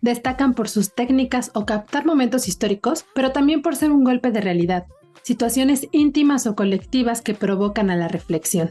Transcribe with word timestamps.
destacan 0.00 0.54
por 0.54 0.68
sus 0.68 0.94
técnicas 0.94 1.50
o 1.54 1.66
captar 1.66 2.06
momentos 2.06 2.48
históricos, 2.48 3.04
pero 3.14 3.32
también 3.32 3.62
por 3.62 3.76
ser 3.76 3.90
un 3.90 4.04
golpe 4.04 4.30
de 4.30 4.40
realidad, 4.40 4.86
situaciones 5.22 5.88
íntimas 5.92 6.46
o 6.46 6.54
colectivas 6.54 7.22
que 7.22 7.34
provocan 7.34 7.90
a 7.90 7.96
la 7.96 8.08
reflexión. 8.08 8.70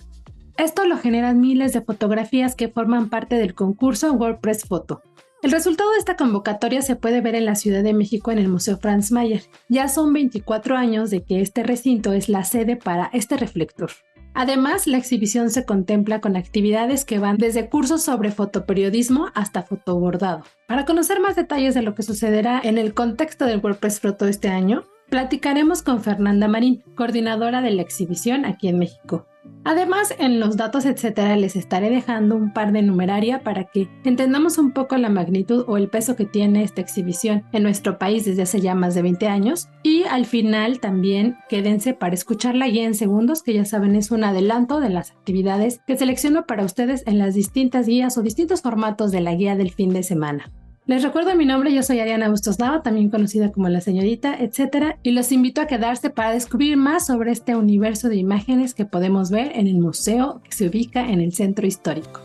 Esto 0.57 0.85
lo 0.85 0.97
generan 0.97 1.39
miles 1.39 1.71
de 1.71 1.81
fotografías 1.81 2.55
que 2.55 2.67
forman 2.67 3.09
parte 3.09 3.35
del 3.35 3.53
concurso 3.53 4.11
WordPress 4.13 4.65
Photo. 4.65 5.01
El 5.41 5.51
resultado 5.51 5.89
de 5.91 5.99
esta 5.99 6.17
convocatoria 6.17 6.81
se 6.81 6.97
puede 6.97 7.21
ver 7.21 7.33
en 7.33 7.45
la 7.45 7.55
Ciudad 7.55 7.81
de 7.81 7.93
México 7.93 8.29
en 8.31 8.39
el 8.39 8.49
Museo 8.49 8.77
Franz 8.77 9.09
Mayer. 9.13 9.43
Ya 9.69 9.87
son 9.87 10.11
24 10.11 10.75
años 10.75 11.11
de 11.11 11.23
que 11.23 11.39
este 11.39 11.63
recinto 11.63 12.11
es 12.11 12.27
la 12.27 12.43
sede 12.43 12.75
para 12.75 13.09
este 13.13 13.37
reflector. 13.37 13.91
Además, 14.39 14.87
la 14.87 14.97
exhibición 14.97 15.49
se 15.49 15.65
contempla 15.65 16.21
con 16.21 16.37
actividades 16.37 17.03
que 17.03 17.19
van 17.19 17.35
desde 17.35 17.67
cursos 17.67 18.03
sobre 18.03 18.31
fotoperiodismo 18.31 19.27
hasta 19.35 19.63
fotobordado. 19.63 20.45
Para 20.65 20.85
conocer 20.85 21.19
más 21.19 21.35
detalles 21.35 21.73
de 21.73 21.81
lo 21.81 21.93
que 21.93 22.03
sucederá 22.03 22.61
en 22.63 22.77
el 22.77 22.93
contexto 22.93 23.43
del 23.43 23.59
WordPress 23.59 23.99
Photo 23.99 24.27
este 24.27 24.47
año, 24.47 24.85
platicaremos 25.09 25.81
con 25.81 26.01
Fernanda 26.01 26.47
Marín, 26.47 26.83
coordinadora 26.95 27.61
de 27.61 27.71
la 27.71 27.81
exhibición 27.81 28.45
aquí 28.45 28.67
en 28.67 28.79
México. 28.79 29.25
Además, 29.65 30.13
en 30.17 30.39
los 30.39 30.57
datos, 30.57 30.85
etcétera, 30.85 31.35
les 31.35 31.55
estaré 31.55 31.89
dejando 31.89 32.35
un 32.35 32.53
par 32.53 32.71
de 32.71 32.81
numeraria 32.81 33.43
para 33.43 33.65
que 33.65 33.89
entendamos 34.03 34.57
un 34.57 34.71
poco 34.71 34.97
la 34.97 35.09
magnitud 35.09 35.65
o 35.67 35.77
el 35.77 35.89
peso 35.89 36.15
que 36.15 36.25
tiene 36.25 36.63
esta 36.63 36.81
exhibición 36.81 37.43
en 37.51 37.63
nuestro 37.63 37.97
país 37.97 38.25
desde 38.25 38.43
hace 38.43 38.61
ya 38.61 38.73
más 38.73 38.95
de 38.95 39.01
20 39.01 39.27
años. 39.27 39.67
Y 39.83 40.03
al 40.03 40.25
final 40.25 40.79
también 40.79 41.37
quédense 41.49 41.93
para 41.93 42.15
escuchar 42.15 42.55
la 42.55 42.67
guía 42.67 42.85
en 42.85 42.95
segundos, 42.95 43.43
que 43.43 43.53
ya 43.53 43.65
saben 43.65 43.95
es 43.95 44.11
un 44.11 44.23
adelanto 44.23 44.79
de 44.79 44.89
las 44.89 45.11
actividades 45.11 45.81
que 45.85 45.97
selecciono 45.97 46.45
para 46.45 46.63
ustedes 46.63 47.03
en 47.05 47.19
las 47.19 47.33
distintas 47.33 47.85
guías 47.85 48.17
o 48.17 48.21
distintos 48.21 48.61
formatos 48.61 49.11
de 49.11 49.21
la 49.21 49.35
guía 49.35 49.55
del 49.55 49.71
fin 49.71 49.93
de 49.93 50.03
semana. 50.03 50.51
Les 50.89 51.03
recuerdo 51.03 51.35
mi 51.35 51.45
nombre, 51.45 51.71
yo 51.71 51.83
soy 51.83 51.99
Ariana 51.99 52.29
Bustos 52.29 52.57
Nava, 52.57 52.81
también 52.81 53.11
conocida 53.11 53.51
como 53.51 53.69
la 53.69 53.79
señorita, 53.79 54.35
etcétera, 54.39 54.97
y 55.03 55.11
los 55.11 55.31
invito 55.31 55.61
a 55.61 55.67
quedarse 55.67 56.09
para 56.09 56.31
descubrir 56.31 56.77
más 56.77 57.05
sobre 57.05 57.31
este 57.31 57.55
universo 57.55 58.09
de 58.09 58.15
imágenes 58.15 58.73
que 58.73 58.85
podemos 58.85 59.29
ver 59.29 59.51
en 59.53 59.67
el 59.67 59.77
museo 59.77 60.41
que 60.43 60.51
se 60.51 60.67
ubica 60.67 61.07
en 61.07 61.21
el 61.21 61.31
centro 61.31 61.67
histórico. 61.67 62.21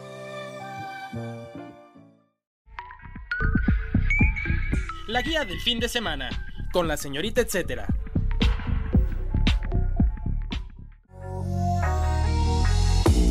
La 5.09 5.21
guía 5.21 5.45
del 5.45 5.61
fin 5.61 5.79
de 5.79 5.91
semana, 5.91 6.31
con 6.73 6.89
la 6.89 6.97
señorita, 6.97 7.43
etcétera. 7.43 7.87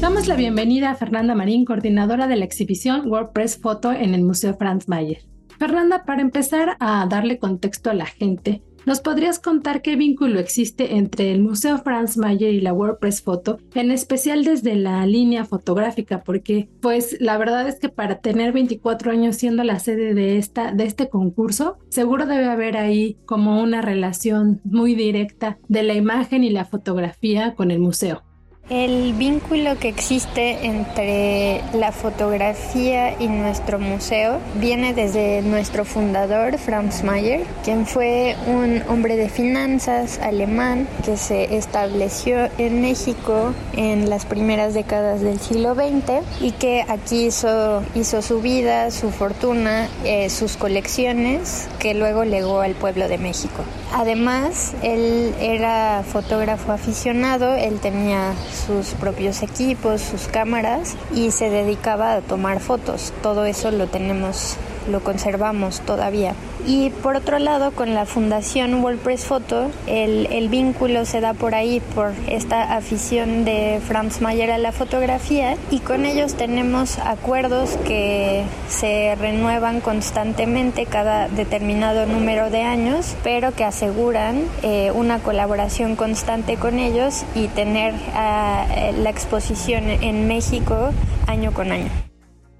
Damos 0.04 0.28
la 0.28 0.36
bienvenida 0.36 0.92
a 0.92 0.96
Fernanda 0.96 1.34
Marín, 1.34 1.64
coordinadora 1.64 2.28
de 2.28 2.36
la 2.36 2.44
exhibición 2.44 3.10
WordPress 3.10 3.58
Photo 3.58 3.94
en 3.94 4.14
el 4.14 4.22
Museo 4.22 4.54
Franz 4.54 4.90
Mayer. 4.90 5.20
Fernanda, 5.58 6.04
para 6.04 6.22
empezar 6.22 6.76
a 6.82 7.08
darle 7.08 7.40
contexto 7.40 7.90
a 7.90 7.94
la 7.94 8.06
gente, 8.06 8.62
¿nos 8.86 9.00
podrías 9.00 9.40
contar 9.40 9.82
qué 9.82 9.96
vínculo 9.96 10.42
existe 10.42 10.98
entre 10.98 11.32
el 11.32 11.42
Museo 11.42 11.78
Franz 11.78 12.18
Mayer 12.18 12.54
y 12.54 12.60
la 12.60 12.74
WordPress 12.74 13.22
Photo, 13.22 13.60
en 13.76 13.92
especial 13.92 14.44
desde 14.44 14.76
la 14.76 15.06
línea 15.06 15.46
fotográfica? 15.46 16.22
Porque, 16.22 16.68
pues, 16.82 17.16
la 17.22 17.38
verdad 17.38 17.66
es 17.70 17.80
que 17.80 17.88
para 17.88 18.20
tener 18.20 18.52
24 18.52 19.10
años 19.10 19.38
siendo 19.38 19.64
la 19.64 19.80
sede 19.80 20.14
de, 20.14 20.38
esta, 20.38 20.74
de 20.74 20.84
este 20.84 21.08
concurso, 21.08 21.78
seguro 21.88 22.26
debe 22.26 22.50
haber 22.50 22.76
ahí 22.76 23.16
como 23.26 23.64
una 23.64 23.82
relación 23.82 24.60
muy 24.66 24.96
directa 24.96 25.60
de 25.70 25.84
la 25.84 25.94
imagen 25.94 26.44
y 26.44 26.50
la 26.50 26.66
fotografía 26.66 27.56
con 27.56 27.72
el 27.72 27.80
museo. 27.80 28.22
El 28.70 29.12
vínculo 29.16 29.78
que 29.78 29.90
existe 29.90 30.66
entre 30.66 31.62
la 31.74 31.92
fotografía 31.92 33.14
y 33.20 33.28
nuestro 33.28 33.78
museo 33.78 34.40
viene 34.56 34.94
desde 34.94 35.42
nuestro 35.42 35.84
fundador, 35.84 36.58
Franz 36.58 37.04
Mayer, 37.04 37.46
quien 37.66 37.86
fue 37.86 38.38
un 38.48 38.82
hombre 38.88 39.18
de 39.18 39.28
finanzas 39.28 40.18
alemán 40.20 40.88
que 41.04 41.18
se 41.18 41.58
estableció 41.58 42.48
en 42.58 42.80
México 42.82 43.54
en 43.76 44.10
las 44.10 44.26
primeras 44.26 44.74
décadas 44.74 45.20
del 45.20 45.42
siglo 45.42 45.76
XX 45.76 46.24
y 46.40 46.52
que 46.52 46.86
aquí 46.88 47.26
hizo, 47.26 47.84
su 48.22 48.40
vida, 48.40 48.92
su 48.92 49.12
fortuna, 49.12 49.90
eh, 50.06 50.30
sus 50.30 50.56
colecciones 50.56 51.68
que 51.80 51.96
luego 51.96 52.24
legó 52.24 52.62
al 52.62 52.76
pueblo 52.76 53.10
de 53.10 53.18
México. 53.18 53.66
Además, 53.96 54.74
él 54.82 55.36
era 55.40 56.04
fotógrafo 56.04 56.72
aficionado, 56.72 57.54
él 57.54 57.80
tenía 57.80 58.34
sus 58.66 58.96
propios 58.96 59.44
equipos, 59.44 60.02
sus 60.02 60.28
cámaras 60.28 60.96
y 61.14 61.30
se 61.30 61.52
dedicaba 61.52 62.16
a 62.16 62.22
tomar 62.22 62.60
fotos. 62.60 63.14
Todo 63.22 63.46
eso 63.46 63.70
lo 63.70 63.86
tenemos 63.86 64.58
lo 64.90 65.02
conservamos 65.02 65.82
todavía. 65.82 66.34
Y 66.66 66.92
por 66.92 67.18
otro 67.18 67.40
lado, 67.40 67.72
con 67.72 67.94
la 67.94 68.06
Fundación 68.06 68.82
WordPress 68.84 69.26
Photo, 69.26 69.70
el, 69.86 70.28
el, 70.32 70.48
vínculo 70.48 71.04
se 71.06 71.20
da 71.20 71.34
por 71.34 71.56
ahí, 71.56 71.82
por 71.94 72.14
esta 72.28 72.76
afición 72.76 73.44
de 73.44 73.82
Franz 73.86 74.22
Mayer 74.22 74.52
a 74.52 74.58
la 74.58 74.72
fotografía, 74.72 75.58
y 75.72 75.80
con 75.80 76.06
ellos 76.06 76.36
tenemos 76.36 77.00
acuerdos 77.00 77.72
que 77.86 78.44
se 78.70 79.16
renuevan 79.16 79.82
constantemente 79.82 80.86
cada 80.86 81.28
determinado 81.28 82.06
número 82.06 82.50
de 82.50 82.62
años, 82.62 83.16
pero 83.24 83.54
que 83.54 83.66
aseguran 83.66 84.44
eh, 84.62 84.92
una 84.94 85.20
colaboración 85.20 85.96
constante 85.96 86.56
con 86.56 86.80
ellos 86.80 87.26
y 87.36 87.48
tener 87.48 87.94
uh, 87.94 89.02
la 89.02 89.10
exposición 89.10 89.90
en 89.90 90.28
México 90.28 90.92
año 91.28 91.52
con 91.54 91.72
año. 91.72 92.13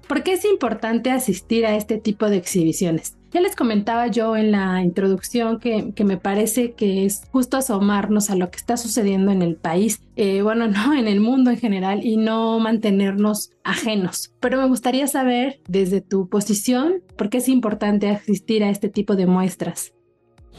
¿Por 0.08 0.22
qué 0.22 0.34
es 0.34 0.44
importante 0.44 1.10
asistir 1.10 1.64
a 1.66 1.76
este 1.76 1.98
tipo 1.98 2.28
de 2.28 2.36
exhibiciones? 2.36 3.16
Ya 3.32 3.40
les 3.40 3.56
comentaba 3.56 4.06
yo 4.06 4.36
en 4.36 4.52
la 4.52 4.82
introducción 4.82 5.58
que, 5.58 5.92
que, 5.94 6.04
me 6.04 6.18
parece 6.18 6.74
que 6.74 7.04
es 7.04 7.22
justo 7.32 7.56
asomarnos 7.56 8.30
a 8.30 8.36
lo 8.36 8.48
que 8.50 8.58
está 8.58 8.76
sucediendo 8.76 9.32
en 9.32 9.42
el 9.42 9.56
país, 9.56 10.02
eh, 10.14 10.42
bueno, 10.42 10.68
no, 10.68 10.94
en 10.94 11.08
el 11.08 11.20
mundo 11.20 11.50
en 11.50 11.58
general 11.58 12.04
y 12.04 12.16
no 12.16 12.60
mantenernos 12.60 13.50
ajenos. 13.64 14.32
Pero 14.38 14.58
me 14.58 14.68
gustaría 14.68 15.08
saber 15.08 15.60
desde 15.66 16.00
tu 16.00 16.28
posición 16.28 17.02
por 17.16 17.28
qué 17.28 17.38
es 17.38 17.48
importante 17.48 18.08
asistir 18.08 18.62
a 18.62 18.70
este 18.70 18.88
tipo 18.88 19.16
de 19.16 19.26
muestras. 19.26 19.94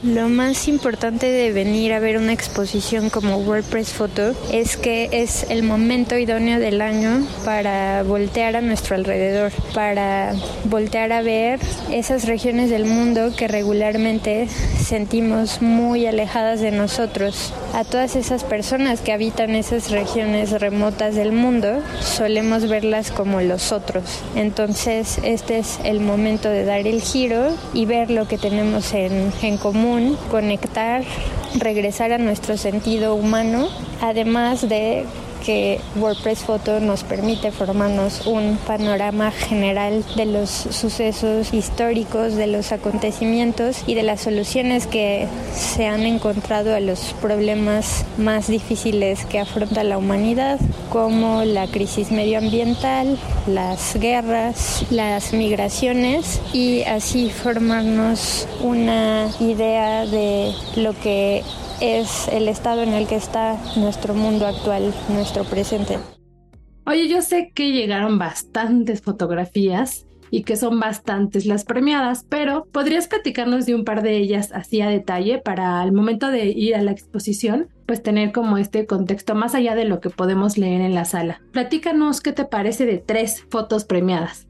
Lo 0.02 0.28
más 0.28 0.68
importante 0.68 1.24
de 1.24 1.52
venir 1.52 1.94
a 1.94 2.00
ver 2.00 2.18
una 2.18 2.34
exposición 2.34 3.08
como 3.08 3.38
WordPress 3.38 3.94
Photo 3.94 4.34
es 4.52 4.76
que 4.76 5.08
es 5.10 5.46
el 5.48 5.62
momento 5.62 6.18
idóneo 6.18 6.60
del 6.60 6.82
año 6.82 7.26
para 7.46 8.02
voltear 8.02 8.56
a 8.56 8.60
nuestro 8.60 8.94
alrededor, 8.94 9.52
para 9.72 10.34
voltear 10.64 11.12
a 11.12 11.22
ver 11.22 11.60
esas 11.90 12.26
regiones 12.26 12.68
del 12.68 12.84
mundo 12.84 13.32
que 13.34 13.48
regularmente 13.48 14.48
sentimos 14.84 15.62
muy 15.62 16.06
alejadas 16.06 16.60
de 16.60 16.72
nosotros. 16.72 17.54
A 17.76 17.84
todas 17.84 18.16
esas 18.16 18.42
personas 18.42 19.02
que 19.02 19.12
habitan 19.12 19.54
esas 19.54 19.90
regiones 19.90 20.50
remotas 20.62 21.14
del 21.14 21.32
mundo, 21.32 21.82
solemos 22.00 22.70
verlas 22.70 23.10
como 23.10 23.42
los 23.42 23.70
otros. 23.70 24.22
Entonces, 24.34 25.18
este 25.22 25.58
es 25.58 25.78
el 25.84 26.00
momento 26.00 26.48
de 26.48 26.64
dar 26.64 26.86
el 26.86 27.02
giro 27.02 27.54
y 27.74 27.84
ver 27.84 28.10
lo 28.10 28.26
que 28.26 28.38
tenemos 28.38 28.94
en, 28.94 29.30
en 29.42 29.58
común 29.58 30.16
conectar, 30.30 31.02
regresar 31.58 32.12
a 32.12 32.18
nuestro 32.18 32.56
sentido 32.56 33.14
humano, 33.14 33.68
además 34.00 34.66
de 34.66 35.04
que 35.46 35.80
WordPress 35.94 36.40
Photo 36.40 36.80
nos 36.80 37.04
permite 37.04 37.52
formarnos 37.52 38.26
un 38.26 38.58
panorama 38.66 39.30
general 39.30 40.04
de 40.16 40.26
los 40.26 40.50
sucesos 40.50 41.54
históricos, 41.54 42.34
de 42.34 42.48
los 42.48 42.72
acontecimientos 42.72 43.84
y 43.86 43.94
de 43.94 44.02
las 44.02 44.22
soluciones 44.22 44.88
que 44.88 45.28
se 45.54 45.86
han 45.86 46.00
encontrado 46.00 46.74
a 46.74 46.80
los 46.80 47.14
problemas 47.22 48.04
más 48.18 48.48
difíciles 48.48 49.24
que 49.24 49.38
afronta 49.38 49.84
la 49.84 49.98
humanidad, 49.98 50.58
como 50.90 51.44
la 51.44 51.68
crisis 51.68 52.10
medioambiental, 52.10 53.16
las 53.46 53.94
guerras, 53.94 54.84
las 54.90 55.32
migraciones 55.32 56.40
y 56.52 56.82
así 56.82 57.30
formarnos 57.30 58.48
una 58.60 59.28
idea 59.38 60.06
de 60.06 60.52
lo 60.74 60.92
que 60.98 61.44
es 61.80 62.28
el 62.28 62.48
estado 62.48 62.82
en 62.82 62.94
el 62.94 63.06
que 63.06 63.16
está 63.16 63.58
nuestro 63.76 64.14
mundo 64.14 64.46
actual, 64.46 64.94
nuestro 65.08 65.44
presente. 65.44 65.98
Oye, 66.86 67.08
yo 67.08 67.22
sé 67.22 67.50
que 67.54 67.72
llegaron 67.72 68.18
bastantes 68.18 69.02
fotografías 69.02 70.06
y 70.30 70.42
que 70.42 70.56
son 70.56 70.80
bastantes 70.80 71.46
las 71.46 71.64
premiadas, 71.64 72.24
pero 72.28 72.64
¿podrías 72.72 73.08
platicarnos 73.08 73.66
de 73.66 73.74
un 73.74 73.84
par 73.84 74.02
de 74.02 74.16
ellas 74.16 74.50
así 74.52 74.80
a 74.80 74.88
detalle 74.88 75.38
para 75.38 75.80
al 75.80 75.92
momento 75.92 76.28
de 76.28 76.46
ir 76.46 76.74
a 76.74 76.82
la 76.82 76.92
exposición? 76.92 77.68
pues 77.86 78.02
tener 78.02 78.32
como 78.32 78.58
este 78.58 78.86
contexto 78.86 79.34
más 79.34 79.54
allá 79.54 79.74
de 79.74 79.84
lo 79.84 80.00
que 80.00 80.10
podemos 80.10 80.58
leer 80.58 80.80
en 80.80 80.94
la 80.94 81.04
sala. 81.04 81.40
Platícanos 81.52 82.20
qué 82.20 82.32
te 82.32 82.44
parece 82.44 82.84
de 82.84 82.98
tres 82.98 83.46
fotos 83.48 83.84
premiadas. 83.84 84.45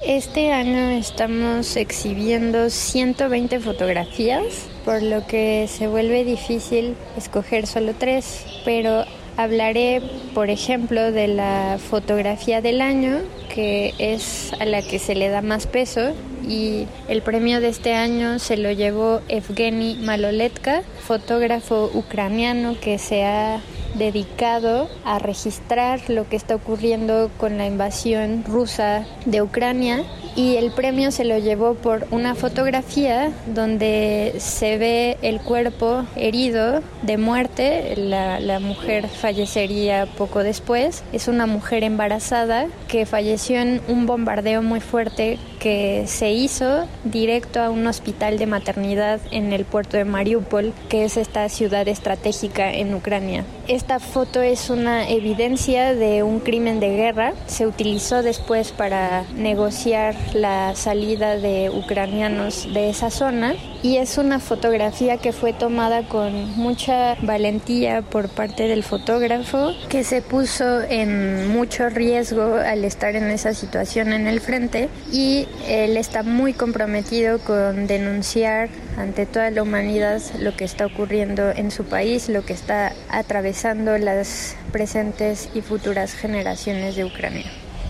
Este 0.00 0.52
año 0.52 0.90
estamos 0.98 1.76
exhibiendo 1.76 2.68
120 2.68 3.60
fotografías, 3.60 4.68
por 4.84 5.02
lo 5.02 5.26
que 5.26 5.66
se 5.68 5.88
vuelve 5.88 6.24
difícil 6.24 6.94
escoger 7.16 7.66
solo 7.66 7.94
tres, 7.98 8.44
pero 8.64 9.04
Hablaré, 9.38 10.00
por 10.32 10.48
ejemplo, 10.48 11.12
de 11.12 11.28
la 11.28 11.78
fotografía 11.78 12.62
del 12.62 12.80
año, 12.80 13.18
que 13.54 13.92
es 13.98 14.52
a 14.58 14.64
la 14.64 14.80
que 14.80 14.98
se 14.98 15.14
le 15.14 15.28
da 15.28 15.42
más 15.42 15.66
peso 15.66 16.14
y 16.48 16.86
el 17.08 17.20
premio 17.20 17.60
de 17.60 17.68
este 17.68 17.92
año 17.92 18.38
se 18.38 18.56
lo 18.56 18.70
llevó 18.72 19.20
Evgeny 19.28 19.96
Maloletka, 19.96 20.82
fotógrafo 21.06 21.90
ucraniano 21.92 22.76
que 22.80 22.98
se 22.98 23.24
ha 23.24 23.60
dedicado 23.98 24.88
a 25.04 25.18
registrar 25.18 26.00
lo 26.08 26.28
que 26.28 26.36
está 26.36 26.54
ocurriendo 26.54 27.30
con 27.38 27.58
la 27.58 27.66
invasión 27.66 28.44
rusa 28.46 29.06
de 29.24 29.42
Ucrania 29.42 30.04
y 30.36 30.56
el 30.56 30.70
premio 30.70 31.10
se 31.10 31.24
lo 31.24 31.38
llevó 31.38 31.74
por 31.74 32.06
una 32.10 32.34
fotografía 32.34 33.32
donde 33.46 34.34
se 34.38 34.76
ve 34.76 35.16
el 35.22 35.40
cuerpo 35.40 36.04
herido 36.14 36.82
de 37.02 37.16
muerte, 37.16 37.94
la, 37.96 38.38
la, 38.38 38.60
mujer 38.60 39.08
fallecería 39.08 40.06
poco 40.06 40.42
después, 40.42 41.02
es 41.12 41.28
una 41.28 41.46
mujer 41.46 41.84
embarazada 41.84 42.66
que 42.88 43.06
falleció 43.06 43.58
en 43.60 43.80
un 43.88 44.06
bombardeo 44.06 44.62
muy 44.62 44.80
fuerte 44.80 45.38
que 45.58 46.04
se 46.06 46.32
hizo 46.32 46.86
directo 47.04 47.60
a 47.60 47.70
un 47.70 47.86
hospital 47.86 48.38
de 48.38 48.46
maternidad 48.46 49.20
en 49.30 49.52
el 49.52 49.64
puerto 49.64 49.96
de 49.96 50.04
Mariupol, 50.04 50.72
que 50.88 51.04
es 51.04 51.16
esta 51.16 51.48
ciudad 51.48 51.88
estratégica 51.88 52.72
en 52.72 52.94
Ucrania. 52.94 53.44
Esta 53.68 53.98
foto 53.98 54.42
es 54.42 54.70
una 54.70 55.08
evidencia 55.08 55.94
de 55.94 56.22
un 56.22 56.40
crimen 56.40 56.78
de 56.78 56.90
guerra. 56.90 57.32
Se 57.46 57.66
utilizó 57.66 58.22
después 58.22 58.70
para 58.70 59.24
negociar 59.34 60.14
la 60.34 60.74
salida 60.74 61.36
de 61.36 61.70
ucranianos 61.70 62.72
de 62.72 62.90
esa 62.90 63.10
zona 63.10 63.54
y 63.82 63.98
es 63.98 64.18
una 64.18 64.40
fotografía 64.40 65.18
que 65.18 65.32
fue 65.32 65.52
tomada 65.52 66.08
con 66.08 66.56
mucha 66.56 67.14
valentía 67.22 68.02
por 68.02 68.28
parte 68.28 68.68
del 68.68 68.82
fotógrafo 68.82 69.72
que 69.88 70.04
se 70.04 70.22
puso 70.22 70.82
en 70.82 71.48
mucho 71.48 71.88
riesgo 71.88 72.56
al 72.56 72.84
estar 72.84 73.14
en 73.16 73.30
esa 73.30 73.54
situación 73.54 74.12
en 74.12 74.26
el 74.26 74.40
frente 74.40 74.88
y 75.12 75.46
él 75.68 75.96
está 75.96 76.22
muy 76.22 76.52
comprometido 76.52 77.38
con 77.38 77.86
denunciar 77.86 78.68
ante 78.96 79.26
toda 79.26 79.50
la 79.50 79.62
humanidad 79.62 80.20
lo 80.40 80.56
que 80.56 80.64
está 80.64 80.86
ocurriendo 80.86 81.50
en 81.50 81.70
su 81.70 81.84
país, 81.84 82.28
lo 82.28 82.44
que 82.44 82.52
está 82.54 82.92
atravesando 83.10 83.98
las 83.98 84.56
presentes 84.72 85.48
y 85.54 85.60
futuras 85.60 86.14
generaciones 86.14 86.96
de 86.96 87.04
Ucrania. 87.04 87.44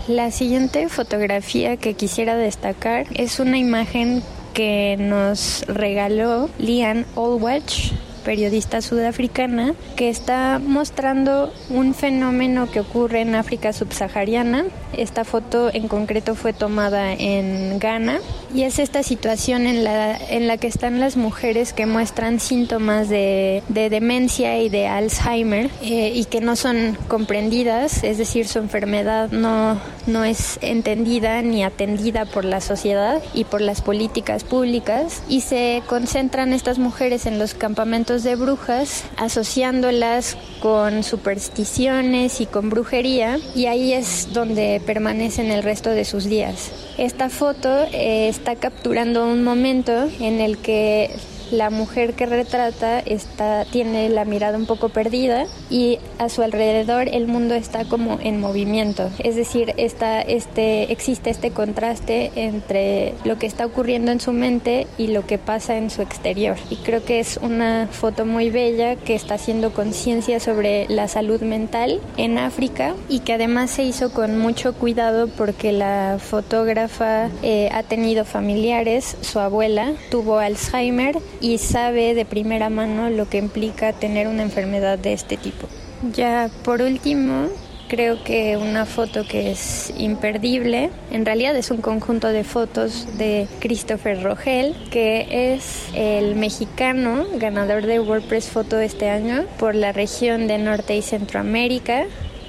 La 0.07 0.31
siguiente 0.31 0.87
fotografía 0.87 1.75
que 1.75 1.93
quisiera 1.93 2.37
destacar 2.37 3.07
es 3.13 3.41
una 3.41 3.57
imagen 3.57 4.23
que 4.53 4.95
nos 4.97 5.65
regaló 5.67 6.49
Lian 6.59 7.05
Allwatch 7.17 7.91
periodista 8.27 8.81
sudafricana 8.81 9.73
que 9.95 10.09
está 10.09 10.59
mostrando 10.59 11.53
un 11.69 11.93
fenómeno 11.93 12.69
que 12.69 12.81
ocurre 12.81 13.21
en 13.21 13.35
África 13.35 13.71
subsahariana. 13.71 14.65
Esta 14.91 15.23
foto 15.23 15.73
en 15.73 15.87
concreto 15.87 16.35
fue 16.35 16.51
tomada 16.51 17.13
en 17.13 17.79
Ghana 17.79 18.19
y 18.53 18.63
es 18.63 18.79
esta 18.79 19.01
situación 19.03 19.65
en 19.65 19.85
la, 19.85 20.17
en 20.17 20.47
la 20.47 20.57
que 20.57 20.67
están 20.67 20.99
las 20.99 21.15
mujeres 21.15 21.71
que 21.71 21.85
muestran 21.85 22.41
síntomas 22.41 23.07
de, 23.07 23.63
de 23.69 23.89
demencia 23.89 24.59
y 24.59 24.67
de 24.67 24.87
Alzheimer 24.87 25.69
eh, 25.81 26.11
y 26.13 26.25
que 26.25 26.41
no 26.41 26.57
son 26.57 26.97
comprendidas, 27.07 28.03
es 28.03 28.17
decir, 28.17 28.47
su 28.47 28.59
enfermedad 28.59 29.31
no, 29.31 29.79
no 30.05 30.25
es 30.25 30.59
entendida 30.61 31.41
ni 31.41 31.63
atendida 31.63 32.25
por 32.25 32.43
la 32.43 32.59
sociedad 32.59 33.21
y 33.33 33.45
por 33.45 33.61
las 33.61 33.81
políticas 33.81 34.43
públicas 34.43 35.23
y 35.29 35.41
se 35.41 35.81
concentran 35.87 36.51
estas 36.51 36.77
mujeres 36.77 37.25
en 37.25 37.39
los 37.39 37.53
campamentos 37.53 38.16
de 38.23 38.35
brujas, 38.35 39.03
asociándolas 39.17 40.37
con 40.61 41.03
supersticiones 41.03 42.41
y 42.41 42.45
con 42.45 42.69
brujería, 42.69 43.39
y 43.55 43.65
ahí 43.65 43.93
es 43.93 44.33
donde 44.33 44.81
permanecen 44.85 45.51
el 45.51 45.63
resto 45.63 45.89
de 45.89 46.05
sus 46.05 46.25
días. 46.25 46.71
Esta 46.97 47.29
foto 47.29 47.69
eh, 47.91 48.27
está 48.27 48.55
capturando 48.55 49.25
un 49.25 49.43
momento 49.43 50.09
en 50.19 50.41
el 50.41 50.57
que 50.57 51.11
la 51.51 51.69
mujer 51.69 52.13
que 52.13 52.25
retrata 52.25 52.99
está, 52.99 53.65
tiene 53.65 54.09
la 54.09 54.25
mirada 54.25 54.57
un 54.57 54.65
poco 54.65 54.89
perdida 54.89 55.45
y 55.69 55.99
a 56.19 56.29
su 56.29 56.41
alrededor 56.41 57.07
el 57.09 57.27
mundo 57.27 57.55
está 57.55 57.85
como 57.85 58.19
en 58.21 58.39
movimiento. 58.39 59.09
Es 59.19 59.35
decir, 59.35 59.73
está, 59.77 60.21
este, 60.21 60.91
existe 60.91 61.29
este 61.29 61.51
contraste 61.51 62.31
entre 62.35 63.13
lo 63.23 63.37
que 63.37 63.47
está 63.47 63.65
ocurriendo 63.65 64.11
en 64.11 64.19
su 64.19 64.33
mente 64.33 64.87
y 64.97 65.07
lo 65.07 65.25
que 65.25 65.37
pasa 65.37 65.77
en 65.77 65.89
su 65.89 66.01
exterior. 66.01 66.57
Y 66.69 66.77
creo 66.77 67.03
que 67.03 67.19
es 67.19 67.37
una 67.41 67.87
foto 67.91 68.25
muy 68.25 68.49
bella 68.49 68.95
que 68.95 69.15
está 69.15 69.35
haciendo 69.35 69.71
conciencia 69.71 70.39
sobre 70.39 70.85
la 70.89 71.07
salud 71.07 71.41
mental 71.41 71.99
en 72.17 72.37
África 72.37 72.95
y 73.09 73.19
que 73.19 73.33
además 73.33 73.71
se 73.71 73.83
hizo 73.83 74.11
con 74.11 74.37
mucho 74.37 74.73
cuidado 74.73 75.27
porque 75.27 75.71
la 75.71 76.17
fotógrafa 76.19 77.29
eh, 77.43 77.69
ha 77.71 77.83
tenido 77.83 78.25
familiares, 78.25 79.17
su 79.21 79.39
abuela 79.39 79.93
tuvo 80.09 80.39
Alzheimer 80.39 81.17
y 81.41 81.57
sabe 81.57 82.13
de 82.13 82.25
primera 82.25 82.69
mano 82.69 83.09
lo 83.09 83.29
que 83.29 83.37
implica 83.37 83.93
tener 83.93 84.27
una 84.27 84.43
enfermedad 84.43 84.97
de 84.97 85.13
este 85.13 85.37
tipo. 85.37 85.67
Ya 86.13 86.49
por 86.63 86.81
último, 86.81 87.47
creo 87.87 88.23
que 88.23 88.57
una 88.57 88.85
foto 88.85 89.25
que 89.27 89.51
es 89.51 89.93
imperdible, 89.97 90.89
en 91.11 91.25
realidad 91.25 91.55
es 91.55 91.71
un 91.71 91.81
conjunto 91.81 92.27
de 92.27 92.43
fotos 92.43 93.17
de 93.17 93.47
Christopher 93.59 94.21
Rogel, 94.21 94.75
que 94.91 95.53
es 95.53 95.87
el 95.93 96.35
mexicano 96.35 97.25
ganador 97.37 97.85
de 97.85 97.99
WordPress 97.99 98.49
Photo 98.49 98.79
este 98.79 99.09
año 99.09 99.45
por 99.57 99.75
la 99.75 99.91
región 99.91 100.47
de 100.47 100.57
Norte 100.57 100.95
y 100.95 101.01
Centroamérica 101.01 102.05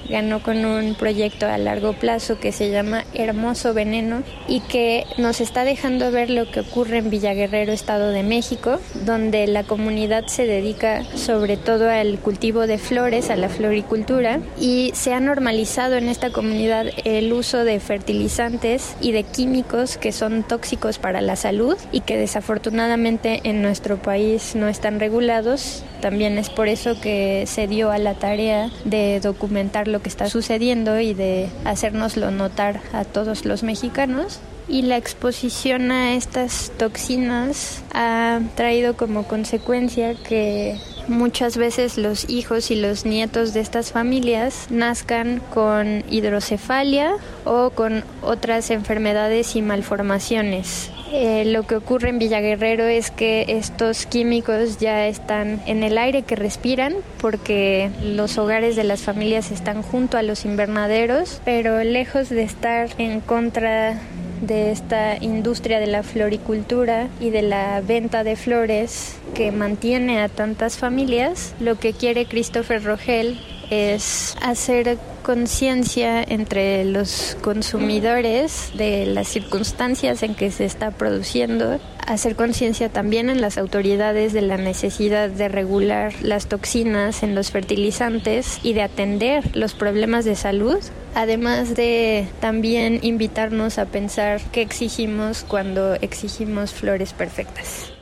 ganó 0.09 0.41
con 0.41 0.65
un 0.65 0.95
proyecto 0.95 1.45
a 1.47 1.57
largo 1.57 1.93
plazo 1.93 2.39
que 2.39 2.51
se 2.51 2.71
llama 2.71 3.05
Hermoso 3.13 3.73
Veneno 3.73 4.23
y 4.47 4.61
que 4.61 5.05
nos 5.17 5.41
está 5.41 5.63
dejando 5.63 6.11
ver 6.11 6.29
lo 6.29 6.49
que 6.51 6.61
ocurre 6.61 6.97
en 6.97 7.09
Villaguerrero, 7.09 7.71
Estado 7.71 8.09
de 8.11 8.23
México, 8.23 8.79
donde 9.05 9.47
la 9.47 9.63
comunidad 9.63 10.27
se 10.27 10.45
dedica 10.45 11.03
sobre 11.15 11.57
todo 11.57 11.89
al 11.89 12.19
cultivo 12.19 12.67
de 12.67 12.77
flores, 12.77 13.29
a 13.29 13.35
la 13.35 13.49
floricultura 13.49 14.41
y 14.59 14.91
se 14.93 15.13
ha 15.13 15.19
normalizado 15.19 15.95
en 15.95 16.09
esta 16.09 16.31
comunidad 16.31 16.87
el 17.05 17.31
uso 17.31 17.63
de 17.63 17.79
fertilizantes 17.79 18.95
y 19.01 19.11
de 19.11 19.23
químicos 19.23 19.97
que 19.97 20.11
son 20.11 20.43
tóxicos 20.43 20.97
para 20.97 21.21
la 21.21 21.35
salud 21.35 21.77
y 21.91 22.01
que 22.01 22.17
desafortunadamente 22.17 23.41
en 23.43 23.61
nuestro 23.61 24.01
país 24.01 24.55
no 24.55 24.67
están 24.67 24.99
regulados. 24.99 25.83
También 26.01 26.37
es 26.37 26.49
por 26.49 26.67
eso 26.67 26.99
que 26.99 27.45
se 27.45 27.67
dio 27.67 27.91
a 27.91 27.97
la 27.97 28.13
tarea 28.13 28.69
de 28.85 29.19
documentarlo 29.19 30.01
que 30.01 30.09
está 30.09 30.29
sucediendo 30.29 30.99
y 30.99 31.13
de 31.13 31.49
hacérnoslo 31.65 32.31
notar 32.31 32.81
a 32.93 33.03
todos 33.03 33.45
los 33.45 33.63
mexicanos. 33.63 34.39
Y 34.67 34.83
la 34.83 34.97
exposición 34.97 35.91
a 35.91 36.13
estas 36.13 36.71
toxinas 36.77 37.83
ha 37.91 38.39
traído 38.55 38.95
como 38.95 39.23
consecuencia 39.23 40.13
que 40.13 40.77
muchas 41.09 41.57
veces 41.57 41.97
los 41.97 42.29
hijos 42.29 42.71
y 42.71 42.75
los 42.75 43.05
nietos 43.05 43.53
de 43.53 43.59
estas 43.59 43.91
familias 43.91 44.67
nazcan 44.69 45.41
con 45.53 46.03
hidrocefalia 46.09 47.13
o 47.45 47.71
con 47.71 48.03
otras 48.21 48.69
enfermedades 48.69 49.55
y 49.55 49.61
malformaciones. 49.61 50.91
Eh, 51.11 51.43
lo 51.45 51.63
que 51.63 51.75
ocurre 51.75 52.09
en 52.09 52.19
Villaguerrero 52.19 52.85
es 52.85 53.09
que 53.09 53.45
estos 53.47 54.05
químicos 54.05 54.77
ya 54.77 55.07
están 55.07 55.59
en 55.65 55.81
el 55.81 55.97
aire 55.97 56.21
que 56.21 56.35
respiran 56.35 56.93
porque 57.19 57.89
los 58.03 58.37
hogares 58.37 58.75
de 58.75 58.83
las 58.83 59.01
familias 59.01 59.51
están 59.51 59.81
junto 59.81 60.17
a 60.17 60.23
los 60.23 60.45
invernaderos, 60.45 61.41
pero 61.43 61.83
lejos 61.83 62.29
de 62.29 62.43
estar 62.43 62.89
en 62.99 63.21
contra 63.21 63.99
de 64.41 64.71
esta 64.71 65.17
industria 65.19 65.79
de 65.79 65.87
la 65.87 66.03
floricultura 66.03 67.07
y 67.19 67.31
de 67.31 67.41
la 67.41 67.81
venta 67.81 68.23
de 68.23 68.35
flores 68.35 69.18
que 69.33 69.51
mantiene 69.51 70.21
a 70.21 70.29
tantas 70.29 70.77
familias, 70.77 71.53
lo 71.59 71.79
que 71.79 71.93
quiere 71.93 72.25
Christopher 72.25 72.83
Rogel 72.83 73.39
es 73.69 74.35
hacer 74.41 74.97
conciencia 75.21 76.23
entre 76.23 76.85
los 76.85 77.37
consumidores 77.41 78.71
de 78.75 79.05
las 79.05 79.27
circunstancias 79.27 80.23
en 80.23 80.33
que 80.33 80.49
se 80.49 80.65
está 80.65 80.91
produciendo, 80.91 81.79
hacer 82.07 82.35
conciencia 82.35 82.89
también 82.89 83.29
en 83.29 83.41
las 83.41 83.57
autoridades 83.57 84.33
de 84.33 84.41
la 84.41 84.57
necesidad 84.57 85.29
de 85.29 85.47
regular 85.49 86.13
las 86.23 86.47
toxinas 86.47 87.21
en 87.21 87.35
los 87.35 87.51
fertilizantes 87.51 88.59
y 88.63 88.73
de 88.73 88.81
atender 88.81 89.55
los 89.55 89.73
problemas 89.73 90.25
de 90.25 90.35
salud, 90.35 90.79
además 91.13 91.75
de 91.75 92.27
también 92.39 92.99
invitarnos 93.03 93.77
a 93.77 93.85
pensar 93.85 94.41
qué 94.51 94.61
exigimos 94.61 95.45
cuando 95.47 95.93
exigimos 95.95 96.73
flores 96.73 97.13
perfectas. 97.13 97.98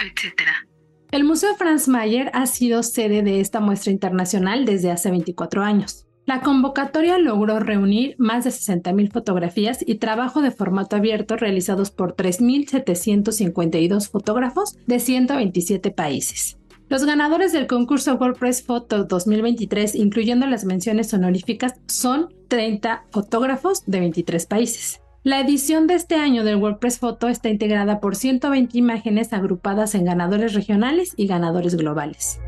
Etcétera. 0.00 0.66
El 1.10 1.24
Museo 1.24 1.54
Franz 1.56 1.88
Mayer 1.88 2.30
ha 2.34 2.46
sido 2.46 2.82
sede 2.82 3.22
de 3.22 3.40
esta 3.40 3.60
muestra 3.60 3.90
internacional 3.92 4.66
desde 4.66 4.90
hace 4.90 5.10
24 5.10 5.62
años. 5.62 6.04
La 6.26 6.42
convocatoria 6.42 7.16
logró 7.16 7.58
reunir 7.58 8.14
más 8.18 8.44
de 8.44 8.50
60.000 8.50 9.10
fotografías 9.10 9.78
y 9.86 9.94
trabajo 9.94 10.42
de 10.42 10.50
formato 10.50 10.96
abierto 10.96 11.38
realizados 11.38 11.90
por 11.90 12.16
3.752 12.16 14.10
fotógrafos 14.10 14.76
de 14.86 15.00
127 15.00 15.90
países. 15.90 16.58
Los 16.90 17.06
ganadores 17.06 17.52
del 17.52 17.66
concurso 17.66 18.16
WordPress 18.16 18.62
Photo 18.62 19.04
2023, 19.04 19.94
incluyendo 19.94 20.46
las 20.46 20.66
menciones 20.66 21.14
honoríficas, 21.14 21.72
son 21.86 22.28
30 22.48 23.04
fotógrafos 23.10 23.84
de 23.86 24.00
23 24.00 24.44
países. 24.44 25.00
La 25.28 25.40
edición 25.40 25.86
de 25.86 25.92
este 25.92 26.14
año 26.14 26.42
del 26.42 26.56
WordPress 26.56 27.00
Photo 27.00 27.28
está 27.28 27.50
integrada 27.50 28.00
por 28.00 28.16
120 28.16 28.78
imágenes 28.78 29.34
agrupadas 29.34 29.94
en 29.94 30.06
ganadores 30.06 30.54
regionales 30.54 31.12
y 31.18 31.26
ganadores 31.26 31.74
globales. 31.74 32.40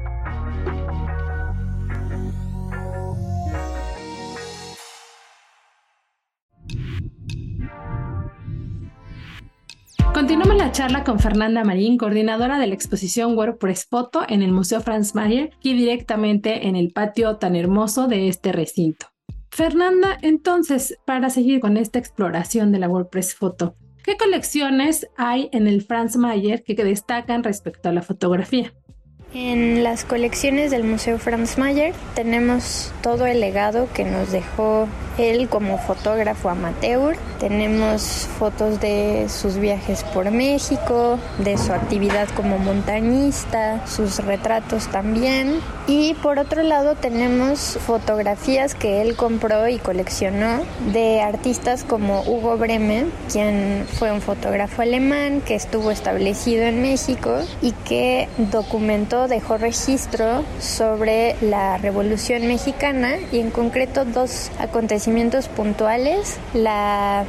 Continuamos 10.15 10.57
la 10.57 10.73
charla 10.73 11.05
con 11.05 11.19
Fernanda 11.19 11.63
Marín, 11.65 11.99
coordinadora 11.99 12.59
de 12.59 12.67
la 12.67 12.75
exposición 12.75 13.37
WordPress 13.37 13.89
Photo 13.91 14.23
en 14.27 14.41
el 14.41 14.53
Museo 14.53 14.81
Franz 14.81 15.15
Mayer 15.15 15.51
y 15.63 15.75
directamente 15.75 16.67
en 16.67 16.77
el 16.77 16.93
patio 16.95 17.37
tan 17.37 17.57
hermoso 17.57 18.09
de 18.09 18.29
este 18.29 18.53
recinto. 18.53 19.09
Fernanda, 19.51 20.17
entonces, 20.23 20.99
para 21.05 21.29
seguir 21.29 21.61
con 21.61 21.77
esta 21.77 21.99
exploración 21.99 22.73
de 22.73 22.79
la 22.79 22.89
WordPress 22.89 23.35
Photo, 23.35 23.75
¿qué 24.05 24.17
colecciones 24.17 25.09
hay 25.17 25.49
en 25.53 25.67
el 25.67 25.83
Franz 25.83 26.17
Mayer 26.17 26.63
que 26.63 26.75
destacan 26.75 27.43
respecto 27.43 27.89
a 27.89 27.93
la 27.93 28.03
fotografía? 28.03 28.73
En 29.33 29.85
las 29.85 30.05
colecciones 30.05 30.73
del 30.73 30.83
Museo 30.83 31.19
Franz 31.19 31.57
Mayer 31.57 31.95
tenemos 32.17 32.93
todo 33.01 33.27
el 33.27 33.41
legado 33.41 33.89
que 33.95 34.05
nos 34.05 34.33
dejó 34.33 34.89
él 35.21 35.49
como 35.49 35.79
fotógrafo 35.79 36.49
amateur. 36.49 37.17
Tenemos 37.39 38.29
fotos 38.39 38.81
de 38.81 39.27
sus 39.29 39.57
viajes 39.57 40.05
por 40.05 40.31
México, 40.31 41.19
de 41.39 41.57
su 41.59 41.73
actividad 41.73 42.29
como 42.37 42.59
montañista, 42.59 43.87
sus 43.87 44.19
retratos 44.19 44.89
también. 44.89 45.61
Y 45.87 46.15
por 46.15 46.39
otro 46.39 46.63
lado 46.63 46.95
tenemos 46.95 47.79
fotografías 47.87 48.75
que 48.75 49.03
él 49.03 49.17
compró 49.17 49.69
y 49.69 49.79
coleccionó 49.79 50.61
de 50.93 51.21
artistas 51.21 51.85
como 51.85 52.23
Hugo 52.23 52.57
Bremen, 52.57 53.11
quien 53.33 53.87
fue 53.99 54.13
un 54.13 54.21
fotógrafo 54.21 54.83
alemán 54.83 55.41
que 55.41 55.55
estuvo 55.55 55.91
establecido 55.91 56.65
en 56.65 56.83
México 56.83 57.39
y 57.63 57.73
que 57.73 58.29
documentó, 58.39 59.29
dejó 59.29 59.57
registro 59.57 60.45
sobre 60.61 61.37
la 61.41 61.79
Revolución 61.79 62.47
Mexicana 62.47 63.17
y 63.33 63.41
en 63.41 63.51
concreto 63.51 64.05
dos 64.05 64.51
puntuales, 65.49 66.39
la 66.55 67.25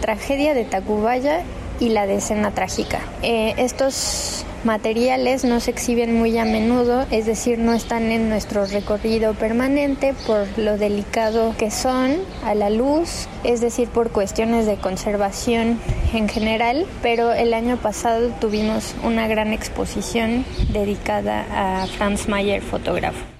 tragedia 0.00 0.54
de 0.54 0.64
Tacubaya 0.64 1.42
y 1.80 1.88
la 1.88 2.06
de 2.06 2.16
escena 2.16 2.52
trágica. 2.52 3.00
Eh, 3.22 3.54
estos 3.58 4.44
materiales 4.64 5.44
no 5.44 5.60
se 5.60 5.70
exhiben 5.70 6.16
muy 6.16 6.36
a 6.38 6.44
menudo, 6.44 7.06
es 7.10 7.26
decir, 7.26 7.58
no 7.58 7.74
están 7.74 8.10
en 8.10 8.28
nuestro 8.28 8.64
recorrido 8.66 9.34
permanente 9.34 10.14
por 10.26 10.46
lo 10.56 10.78
delicado 10.78 11.54
que 11.58 11.70
son 11.70 12.16
a 12.44 12.54
la 12.54 12.70
luz, 12.70 13.28
es 13.44 13.60
decir, 13.60 13.88
por 13.88 14.10
cuestiones 14.10 14.66
de 14.66 14.76
conservación 14.76 15.78
en 16.12 16.28
general, 16.28 16.86
pero 17.02 17.32
el 17.32 17.52
año 17.52 17.76
pasado 17.76 18.30
tuvimos 18.40 18.94
una 19.02 19.26
gran 19.26 19.52
exposición 19.52 20.44
dedicada 20.72 21.44
a 21.50 21.86
Franz 21.86 22.28
Mayer, 22.28 22.62
fotógrafo. 22.62 23.33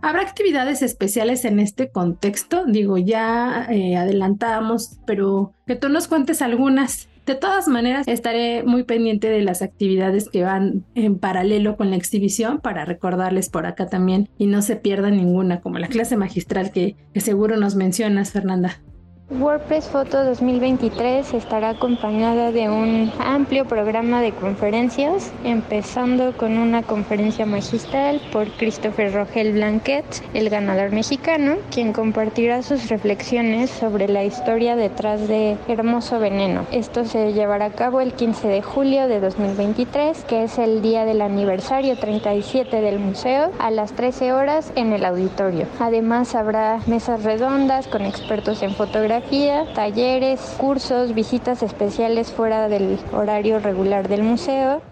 ¿Habrá 0.00 0.22
actividades 0.22 0.82
especiales 0.82 1.44
en 1.44 1.58
este 1.58 1.90
contexto? 1.90 2.64
Digo, 2.66 2.98
ya 2.98 3.66
eh, 3.70 3.96
adelantamos, 3.96 4.98
pero 5.06 5.52
que 5.66 5.76
tú 5.76 5.88
nos 5.88 6.08
cuentes 6.08 6.40
algunas. 6.42 7.08
De 7.26 7.34
todas 7.34 7.68
maneras, 7.68 8.08
estaré 8.08 8.62
muy 8.62 8.84
pendiente 8.84 9.28
de 9.28 9.42
las 9.42 9.60
actividades 9.60 10.30
que 10.30 10.44
van 10.44 10.84
en 10.94 11.18
paralelo 11.18 11.76
con 11.76 11.90
la 11.90 11.96
exhibición 11.96 12.58
para 12.60 12.86
recordarles 12.86 13.50
por 13.50 13.66
acá 13.66 13.86
también 13.86 14.30
y 14.38 14.46
no 14.46 14.62
se 14.62 14.76
pierda 14.76 15.10
ninguna, 15.10 15.60
como 15.60 15.78
la 15.78 15.88
clase 15.88 16.16
magistral 16.16 16.72
que 16.72 16.96
seguro 17.16 17.58
nos 17.58 17.74
mencionas, 17.74 18.32
Fernanda. 18.32 18.80
WordPress 19.30 19.90
Photo 19.90 20.24
2023 20.24 21.34
estará 21.34 21.68
acompañada 21.68 22.50
de 22.50 22.70
un 22.70 23.12
amplio 23.18 23.66
programa 23.66 24.22
de 24.22 24.32
conferencias, 24.32 25.30
empezando 25.44 26.34
con 26.34 26.56
una 26.56 26.82
conferencia 26.82 27.44
magistral 27.44 28.22
por 28.32 28.48
Christopher 28.52 29.12
Rogel 29.12 29.52
Blanquet, 29.52 30.06
el 30.32 30.48
ganador 30.48 30.92
mexicano, 30.92 31.56
quien 31.70 31.92
compartirá 31.92 32.62
sus 32.62 32.88
reflexiones 32.88 33.68
sobre 33.68 34.08
la 34.08 34.24
historia 34.24 34.76
detrás 34.76 35.28
de 35.28 35.58
Hermoso 35.68 36.18
Veneno. 36.18 36.64
Esto 36.72 37.04
se 37.04 37.34
llevará 37.34 37.66
a 37.66 37.72
cabo 37.72 38.00
el 38.00 38.14
15 38.14 38.48
de 38.48 38.62
julio 38.62 39.08
de 39.08 39.20
2023, 39.20 40.24
que 40.24 40.44
es 40.44 40.56
el 40.56 40.80
día 40.80 41.04
del 41.04 41.20
aniversario 41.20 41.98
37 41.98 42.80
del 42.80 42.98
museo, 42.98 43.50
a 43.58 43.70
las 43.70 43.92
13 43.92 44.32
horas 44.32 44.72
en 44.74 44.94
el 44.94 45.04
auditorio. 45.04 45.66
Además 45.80 46.34
habrá 46.34 46.80
mesas 46.86 47.24
redondas 47.24 47.88
con 47.88 48.06
expertos 48.06 48.62
en 48.62 48.74
fotografía 48.74 49.17
talleres, 49.74 50.40
cursos, 50.58 51.14
visitas 51.14 51.62
especiales 51.62 52.32
fuera 52.32 52.68
del 52.68 52.98
horario 53.12 53.58
regular 53.58 54.08
del 54.08 54.22
museo. 54.22 54.82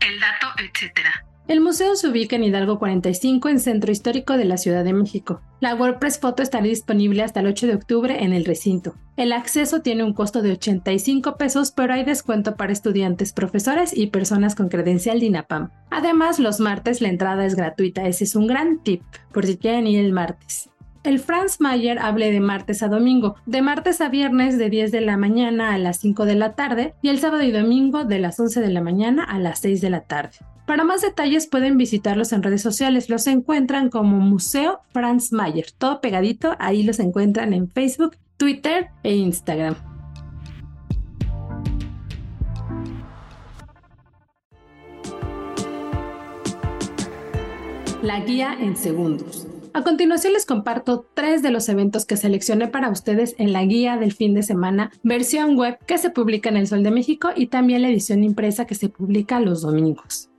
El 0.00 0.20
dato, 0.20 0.46
etc. 0.58 1.00
El 1.48 1.60
museo 1.60 1.94
se 1.94 2.08
ubica 2.08 2.34
en 2.34 2.42
Hidalgo 2.42 2.78
45, 2.78 3.48
en 3.48 3.60
Centro 3.60 3.92
Histórico 3.92 4.36
de 4.36 4.44
la 4.44 4.56
Ciudad 4.56 4.82
de 4.82 4.92
México. 4.92 5.40
La 5.60 5.76
WordPress 5.76 6.18
Photo 6.18 6.42
estará 6.42 6.64
disponible 6.64 7.22
hasta 7.22 7.38
el 7.38 7.46
8 7.46 7.68
de 7.68 7.74
octubre 7.76 8.24
en 8.24 8.32
el 8.32 8.44
recinto. 8.44 8.94
El 9.16 9.32
acceso 9.32 9.80
tiene 9.80 10.02
un 10.02 10.12
costo 10.12 10.42
de 10.42 10.52
85 10.52 11.36
pesos, 11.36 11.70
pero 11.70 11.94
hay 11.94 12.04
descuento 12.04 12.56
para 12.56 12.72
estudiantes, 12.72 13.32
profesores 13.32 13.96
y 13.96 14.08
personas 14.08 14.56
con 14.56 14.68
credencial 14.68 15.20
DINAPAM. 15.20 15.70
Además, 15.90 16.40
los 16.40 16.58
martes 16.58 17.00
la 17.00 17.08
entrada 17.08 17.46
es 17.46 17.54
gratuita. 17.54 18.06
Ese 18.08 18.24
es 18.24 18.34
un 18.34 18.48
gran 18.48 18.82
tip, 18.82 19.02
por 19.32 19.46
si 19.46 19.56
quieren 19.56 19.86
ir 19.86 20.04
el 20.04 20.12
martes. 20.12 20.68
El 21.06 21.20
Franz 21.20 21.60
Mayer 21.60 22.00
hable 22.00 22.32
de 22.32 22.40
martes 22.40 22.82
a 22.82 22.88
domingo, 22.88 23.36
de 23.46 23.62
martes 23.62 24.00
a 24.00 24.08
viernes 24.08 24.58
de 24.58 24.68
10 24.68 24.90
de 24.90 25.00
la 25.02 25.16
mañana 25.16 25.72
a 25.72 25.78
las 25.78 26.00
5 26.00 26.24
de 26.24 26.34
la 26.34 26.56
tarde 26.56 26.94
y 27.00 27.10
el 27.10 27.20
sábado 27.20 27.44
y 27.44 27.52
domingo 27.52 28.02
de 28.02 28.18
las 28.18 28.40
11 28.40 28.60
de 28.60 28.70
la 28.70 28.80
mañana 28.80 29.22
a 29.22 29.38
las 29.38 29.60
6 29.60 29.80
de 29.80 29.90
la 29.90 30.00
tarde. 30.00 30.38
Para 30.66 30.82
más 30.82 31.02
detalles 31.02 31.46
pueden 31.46 31.78
visitarlos 31.78 32.32
en 32.32 32.42
redes 32.42 32.60
sociales, 32.60 33.08
los 33.08 33.28
encuentran 33.28 33.88
como 33.88 34.18
Museo 34.18 34.80
Franz 34.92 35.32
Mayer, 35.32 35.66
todo 35.78 36.00
pegadito, 36.00 36.56
ahí 36.58 36.82
los 36.82 36.98
encuentran 36.98 37.52
en 37.52 37.70
Facebook, 37.70 38.16
Twitter 38.36 38.88
e 39.04 39.14
Instagram. 39.14 39.76
La 48.02 48.18
guía 48.24 48.56
en 48.58 48.76
segundos. 48.76 49.46
A 49.76 49.82
continuación 49.82 50.32
les 50.32 50.46
comparto 50.46 51.06
tres 51.12 51.42
de 51.42 51.50
los 51.50 51.68
eventos 51.68 52.06
que 52.06 52.16
seleccioné 52.16 52.66
para 52.66 52.88
ustedes 52.88 53.34
en 53.36 53.52
la 53.52 53.62
guía 53.62 53.98
del 53.98 54.14
fin 54.14 54.32
de 54.32 54.42
semana, 54.42 54.90
versión 55.02 55.54
web 55.54 55.76
que 55.86 55.98
se 55.98 56.08
publica 56.08 56.48
en 56.48 56.56
El 56.56 56.66
Sol 56.66 56.82
de 56.82 56.90
México 56.90 57.28
y 57.36 57.48
también 57.48 57.82
la 57.82 57.90
edición 57.90 58.24
impresa 58.24 58.64
que 58.64 58.74
se 58.74 58.88
publica 58.88 59.38
los 59.38 59.60
domingos. 59.60 60.30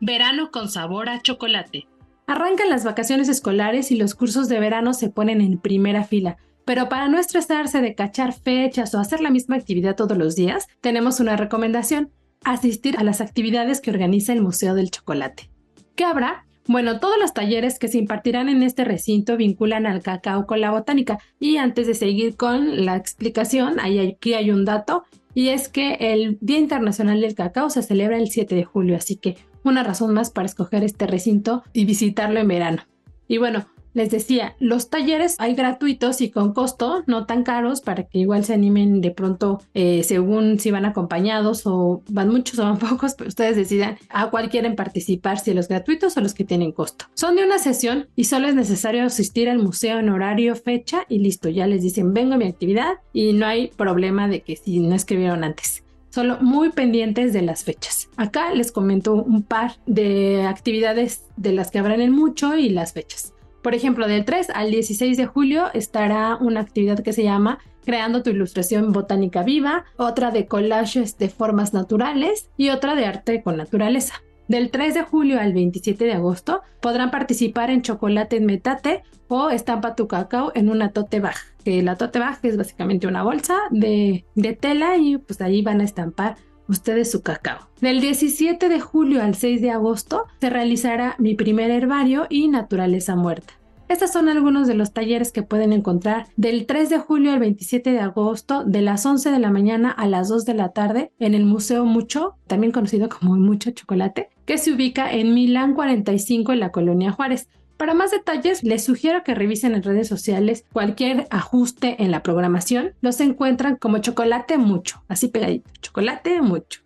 Verano 0.00 0.50
con 0.50 0.68
sabor 0.68 1.08
a 1.08 1.22
chocolate. 1.22 1.86
Arrancan 2.26 2.68
las 2.68 2.82
vacaciones 2.82 3.28
escolares 3.28 3.92
y 3.92 3.96
los 3.96 4.16
cursos 4.16 4.48
de 4.48 4.58
verano 4.58 4.92
se 4.92 5.08
ponen 5.08 5.40
en 5.40 5.60
primera 5.60 6.02
fila. 6.02 6.36
Pero 6.64 6.88
para 6.88 7.06
no 7.06 7.20
estresarse 7.20 7.80
de 7.82 7.94
cachar 7.94 8.32
fechas 8.32 8.92
o 8.92 8.98
hacer 8.98 9.20
la 9.20 9.30
misma 9.30 9.54
actividad 9.54 9.94
todos 9.94 10.18
los 10.18 10.34
días, 10.34 10.66
tenemos 10.80 11.20
una 11.20 11.36
recomendación, 11.36 12.10
asistir 12.42 12.98
a 12.98 13.04
las 13.04 13.20
actividades 13.20 13.80
que 13.80 13.92
organiza 13.92 14.32
el 14.32 14.42
Museo 14.42 14.74
del 14.74 14.90
Chocolate. 14.90 15.48
¿Qué 15.94 16.02
habrá? 16.02 16.44
Bueno, 16.70 17.00
todos 17.00 17.16
los 17.18 17.34
talleres 17.34 17.80
que 17.80 17.88
se 17.88 17.98
impartirán 17.98 18.48
en 18.48 18.62
este 18.62 18.84
recinto 18.84 19.36
vinculan 19.36 19.88
al 19.88 20.02
cacao 20.02 20.46
con 20.46 20.60
la 20.60 20.70
botánica. 20.70 21.18
Y 21.40 21.56
antes 21.56 21.88
de 21.88 21.94
seguir 21.94 22.36
con 22.36 22.84
la 22.84 22.94
explicación, 22.94 23.80
aquí 23.80 24.34
hay 24.34 24.52
un 24.52 24.64
dato, 24.64 25.02
y 25.34 25.48
es 25.48 25.68
que 25.68 25.94
el 25.98 26.38
Día 26.40 26.58
Internacional 26.58 27.20
del 27.22 27.34
Cacao 27.34 27.70
se 27.70 27.82
celebra 27.82 28.18
el 28.18 28.30
7 28.30 28.54
de 28.54 28.62
julio, 28.62 28.94
así 28.94 29.16
que 29.16 29.36
una 29.64 29.82
razón 29.82 30.14
más 30.14 30.30
para 30.30 30.46
escoger 30.46 30.84
este 30.84 31.08
recinto 31.08 31.64
y 31.72 31.86
visitarlo 31.86 32.38
en 32.38 32.46
verano. 32.46 32.82
Y 33.26 33.38
bueno, 33.38 33.66
Les 33.92 34.10
decía, 34.10 34.54
los 34.58 34.90
talleres 34.90 35.36
hay 35.38 35.54
gratuitos 35.54 36.20
y 36.20 36.30
con 36.30 36.52
costo, 36.52 37.02
no 37.06 37.26
tan 37.26 37.42
caros, 37.42 37.80
para 37.80 38.04
que 38.04 38.18
igual 38.18 38.44
se 38.44 38.54
animen 38.54 39.00
de 39.00 39.10
pronto 39.10 39.60
eh, 39.74 40.02
según 40.04 40.58
si 40.60 40.70
van 40.70 40.84
acompañados 40.84 41.62
o 41.66 42.02
van 42.08 42.28
muchos 42.28 42.58
o 42.58 42.64
van 42.64 42.78
pocos, 42.90 43.14
pero 43.14 43.28
ustedes 43.28 43.56
decidan 43.56 43.98
a 44.08 44.30
cuál 44.30 44.48
quieren 44.48 44.76
participar, 44.76 45.38
si 45.38 45.54
los 45.54 45.68
gratuitos 45.68 46.16
o 46.16 46.20
los 46.20 46.34
que 46.34 46.44
tienen 46.44 46.72
costo. 46.72 47.06
Son 47.14 47.36
de 47.36 47.44
una 47.44 47.58
sesión 47.58 48.08
y 48.16 48.24
solo 48.24 48.48
es 48.48 48.54
necesario 48.54 49.04
asistir 49.04 49.48
al 49.48 49.58
museo 49.58 49.98
en 49.98 50.08
horario, 50.08 50.54
fecha 50.54 51.04
y 51.08 51.18
listo. 51.18 51.48
Ya 51.48 51.66
les 51.66 51.82
dicen, 51.82 52.14
vengo 52.14 52.34
a 52.34 52.38
mi 52.38 52.46
actividad 52.46 52.94
y 53.12 53.32
no 53.32 53.46
hay 53.46 53.68
problema 53.68 54.28
de 54.28 54.42
que 54.42 54.56
si 54.56 54.80
no 54.80 54.94
escribieron 54.94 55.44
antes 55.44 55.82
solo 56.10 56.38
muy 56.40 56.70
pendientes 56.70 57.32
de 57.32 57.42
las 57.42 57.64
fechas. 57.64 58.08
Acá 58.16 58.52
les 58.52 58.72
comento 58.72 59.14
un 59.14 59.42
par 59.42 59.76
de 59.86 60.42
actividades 60.42 61.22
de 61.36 61.52
las 61.52 61.70
que 61.70 61.78
habrán 61.78 62.00
en 62.00 62.12
mucho 62.12 62.56
y 62.56 62.68
las 62.68 62.92
fechas. 62.92 63.32
Por 63.62 63.74
ejemplo, 63.74 64.08
del 64.08 64.24
3 64.24 64.50
al 64.54 64.70
16 64.70 65.16
de 65.16 65.26
julio 65.26 65.66
estará 65.74 66.36
una 66.36 66.60
actividad 66.60 67.00
que 67.00 67.12
se 67.12 67.22
llama 67.22 67.58
Creando 67.84 68.22
tu 68.22 68.30
ilustración 68.30 68.92
botánica 68.92 69.42
viva, 69.42 69.84
otra 69.96 70.30
de 70.30 70.46
collages 70.46 71.18
de 71.18 71.28
formas 71.28 71.74
naturales 71.74 72.48
y 72.56 72.70
otra 72.70 72.94
de 72.94 73.06
arte 73.06 73.42
con 73.42 73.56
naturaleza. 73.56 74.14
Del 74.48 74.70
3 74.70 74.94
de 74.94 75.02
julio 75.02 75.40
al 75.40 75.52
27 75.52 76.04
de 76.04 76.12
agosto 76.12 76.62
podrán 76.80 77.10
participar 77.10 77.70
en 77.70 77.82
chocolate 77.82 78.36
en 78.36 78.46
metate 78.46 79.02
o 79.28 79.50
estampa 79.50 79.94
tu 79.94 80.08
cacao 80.08 80.50
en 80.54 80.68
una 80.70 80.90
tote 80.90 81.20
bag, 81.20 81.36
que 81.64 81.82
la 81.82 81.96
tote 81.96 82.18
bag 82.18 82.38
es 82.42 82.56
básicamente 82.56 83.06
una 83.06 83.22
bolsa 83.22 83.56
de, 83.70 84.24
de 84.34 84.52
tela 84.54 84.96
y 84.96 85.18
pues 85.18 85.40
ahí 85.40 85.62
van 85.62 85.80
a 85.80 85.84
estampar 85.84 86.36
ustedes 86.70 87.10
su 87.10 87.22
cacao. 87.22 87.68
Del 87.80 88.00
17 88.00 88.68
de 88.68 88.80
julio 88.80 89.22
al 89.22 89.34
6 89.34 89.60
de 89.60 89.70
agosto 89.70 90.26
se 90.40 90.50
realizará 90.50 91.16
mi 91.18 91.34
primer 91.34 91.70
herbario 91.70 92.26
y 92.30 92.48
naturaleza 92.48 93.16
muerta. 93.16 93.54
Estos 93.90 94.12
son 94.12 94.28
algunos 94.28 94.68
de 94.68 94.74
los 94.74 94.92
talleres 94.92 95.32
que 95.32 95.42
pueden 95.42 95.72
encontrar 95.72 96.28
del 96.36 96.66
3 96.66 96.90
de 96.90 96.98
julio 97.00 97.32
al 97.32 97.40
27 97.40 97.90
de 97.90 97.98
agosto 97.98 98.62
de 98.62 98.82
las 98.82 99.04
11 99.04 99.32
de 99.32 99.40
la 99.40 99.50
mañana 99.50 99.90
a 99.90 100.06
las 100.06 100.28
2 100.28 100.44
de 100.44 100.54
la 100.54 100.68
tarde 100.68 101.10
en 101.18 101.34
el 101.34 101.44
Museo 101.44 101.84
Mucho, 101.84 102.36
también 102.46 102.72
conocido 102.72 103.08
como 103.08 103.34
Mucho 103.34 103.72
Chocolate, 103.72 104.28
que 104.44 104.58
se 104.58 104.72
ubica 104.72 105.10
en 105.10 105.34
Milán 105.34 105.74
45 105.74 106.52
en 106.52 106.60
la 106.60 106.70
Colonia 106.70 107.10
Juárez. 107.10 107.48
Para 107.80 107.94
más 107.94 108.10
detalles, 108.10 108.62
les 108.62 108.84
sugiero 108.84 109.24
que 109.24 109.34
revisen 109.34 109.74
en 109.74 109.82
redes 109.82 110.06
sociales 110.06 110.66
cualquier 110.70 111.26
ajuste 111.30 112.02
en 112.02 112.10
la 112.10 112.22
programación. 112.22 112.92
Los 113.00 113.20
encuentran 113.20 113.76
como 113.76 113.96
Chocolate 114.00 114.58
Mucho, 114.58 115.02
así 115.08 115.28
pegadito, 115.28 115.70
Chocolate 115.80 116.42
Mucho. 116.42 116.82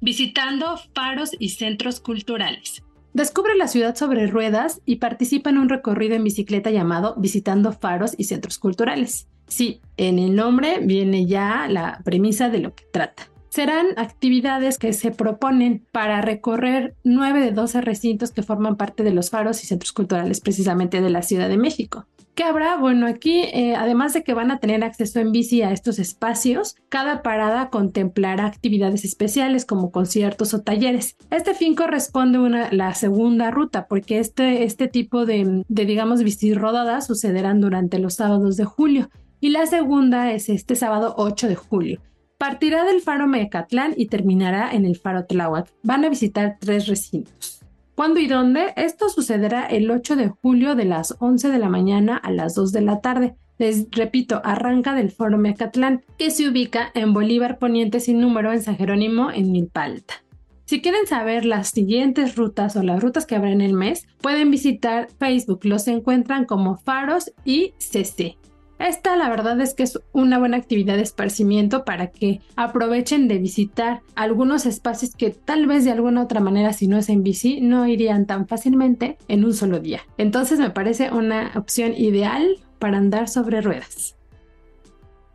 Visitando 0.00 0.76
faros 0.94 1.32
y 1.40 1.48
centros 1.48 1.98
culturales. 1.98 2.84
Descubre 3.12 3.56
la 3.56 3.66
ciudad 3.66 3.96
sobre 3.96 4.28
ruedas 4.28 4.80
y 4.86 4.96
participa 4.96 5.50
en 5.50 5.58
un 5.58 5.68
recorrido 5.68 6.14
en 6.14 6.22
bicicleta 6.22 6.70
llamado 6.70 7.16
Visitando 7.18 7.72
faros 7.72 8.14
y 8.16 8.22
centros 8.22 8.60
culturales. 8.60 9.26
Sí, 9.48 9.80
en 9.96 10.20
el 10.20 10.36
nombre 10.36 10.78
viene 10.80 11.26
ya 11.26 11.66
la 11.68 12.02
premisa 12.04 12.50
de 12.50 12.60
lo 12.60 12.72
que 12.72 12.84
trata 12.92 13.28
serán 13.58 13.86
actividades 13.96 14.78
que 14.78 14.92
se 14.92 15.10
proponen 15.10 15.84
para 15.90 16.20
recorrer 16.20 16.94
nueve 17.02 17.40
de 17.40 17.50
12 17.50 17.80
recintos 17.80 18.30
que 18.30 18.44
forman 18.44 18.76
parte 18.76 19.02
de 19.02 19.10
los 19.10 19.30
faros 19.30 19.64
y 19.64 19.66
centros 19.66 19.92
culturales 19.92 20.40
precisamente 20.40 21.00
de 21.00 21.10
la 21.10 21.22
Ciudad 21.22 21.48
de 21.48 21.56
México. 21.56 22.06
¿Qué 22.36 22.44
habrá? 22.44 22.76
Bueno, 22.76 23.08
aquí, 23.08 23.40
eh, 23.52 23.74
además 23.74 24.12
de 24.12 24.22
que 24.22 24.32
van 24.32 24.52
a 24.52 24.60
tener 24.60 24.84
acceso 24.84 25.18
en 25.18 25.32
bici 25.32 25.62
a 25.62 25.72
estos 25.72 25.98
espacios, 25.98 26.76
cada 26.88 27.24
parada 27.24 27.68
contemplará 27.68 28.46
actividades 28.46 29.04
especiales 29.04 29.64
como 29.64 29.90
conciertos 29.90 30.54
o 30.54 30.62
talleres. 30.62 31.16
Este 31.32 31.52
fin 31.52 31.74
corresponde 31.74 32.38
a 32.56 32.72
la 32.72 32.94
segunda 32.94 33.50
ruta, 33.50 33.88
porque 33.88 34.20
este, 34.20 34.62
este 34.62 34.86
tipo 34.86 35.26
de, 35.26 35.64
de, 35.66 35.84
digamos, 35.84 36.22
bici 36.22 36.54
rodadas 36.54 37.08
sucederán 37.08 37.60
durante 37.60 37.98
los 37.98 38.14
sábados 38.14 38.56
de 38.56 38.66
julio. 38.66 39.10
Y 39.40 39.48
la 39.48 39.66
segunda 39.66 40.30
es 40.30 40.48
este 40.48 40.76
sábado 40.76 41.16
8 41.18 41.48
de 41.48 41.56
julio. 41.56 42.00
Partirá 42.38 42.84
del 42.84 43.00
faro 43.00 43.26
Mecatlán 43.26 43.94
y 43.96 44.06
terminará 44.06 44.70
en 44.70 44.86
el 44.86 44.96
faro 44.96 45.26
Tláhuac. 45.26 45.72
Van 45.82 46.04
a 46.04 46.08
visitar 46.08 46.56
tres 46.60 46.86
recintos. 46.86 47.60
¿Cuándo 47.96 48.20
y 48.20 48.28
dónde? 48.28 48.74
Esto 48.76 49.08
sucederá 49.08 49.66
el 49.66 49.90
8 49.90 50.14
de 50.14 50.28
julio 50.28 50.76
de 50.76 50.84
las 50.84 51.16
11 51.18 51.48
de 51.48 51.58
la 51.58 51.68
mañana 51.68 52.16
a 52.16 52.30
las 52.30 52.54
2 52.54 52.70
de 52.70 52.80
la 52.80 53.00
tarde. 53.00 53.34
Les 53.58 53.90
repito, 53.90 54.40
arranca 54.44 54.94
del 54.94 55.10
faro 55.10 55.36
Mecatlán, 55.36 56.04
que 56.16 56.30
se 56.30 56.48
ubica 56.48 56.92
en 56.94 57.12
Bolívar 57.12 57.58
Poniente 57.58 57.98
sin 57.98 58.20
número 58.20 58.52
en 58.52 58.62
San 58.62 58.76
Jerónimo, 58.76 59.32
en 59.32 59.50
Milpalta. 59.50 60.22
Si 60.64 60.80
quieren 60.80 61.08
saber 61.08 61.44
las 61.44 61.70
siguientes 61.70 62.36
rutas 62.36 62.76
o 62.76 62.84
las 62.84 63.02
rutas 63.02 63.26
que 63.26 63.34
habrá 63.34 63.50
en 63.50 63.62
el 63.62 63.72
mes, 63.72 64.06
pueden 64.20 64.52
visitar 64.52 65.08
Facebook. 65.18 65.64
Los 65.64 65.88
encuentran 65.88 66.44
como 66.44 66.76
Faros 66.76 67.32
y 67.44 67.72
CC. 67.78 68.36
Esta 68.78 69.16
la 69.16 69.28
verdad 69.28 69.60
es 69.60 69.74
que 69.74 69.82
es 69.82 70.00
una 70.12 70.38
buena 70.38 70.56
actividad 70.56 70.96
de 70.96 71.02
esparcimiento 71.02 71.84
para 71.84 72.08
que 72.08 72.40
aprovechen 72.54 73.26
de 73.26 73.38
visitar 73.38 74.02
algunos 74.14 74.66
espacios 74.66 75.16
que 75.16 75.30
tal 75.30 75.66
vez 75.66 75.84
de 75.84 75.90
alguna 75.90 76.22
otra 76.22 76.40
manera 76.40 76.72
si 76.72 76.86
no 76.86 76.96
es 76.96 77.08
en 77.08 77.24
bici 77.24 77.60
no 77.60 77.86
irían 77.86 78.26
tan 78.26 78.46
fácilmente 78.46 79.18
en 79.26 79.44
un 79.44 79.52
solo 79.52 79.80
día. 79.80 80.02
Entonces 80.16 80.60
me 80.60 80.70
parece 80.70 81.10
una 81.10 81.52
opción 81.56 81.92
ideal 81.96 82.46
para 82.78 82.98
andar 82.98 83.28
sobre 83.28 83.60
ruedas. 83.60 84.16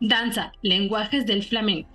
Danza, 0.00 0.52
lenguajes 0.62 1.26
del 1.26 1.42
flamenco. 1.42 1.90